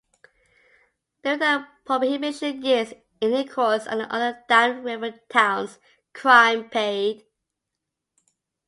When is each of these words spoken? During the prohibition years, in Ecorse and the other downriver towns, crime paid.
During 1.23 1.37
the 1.41 1.67
prohibition 1.85 2.63
years, 2.63 2.91
in 3.21 3.33
Ecorse 3.35 3.85
and 3.85 3.99
the 4.01 4.11
other 4.11 4.43
downriver 4.49 5.11
towns, 5.29 5.77
crime 6.11 6.71
paid. 6.71 7.27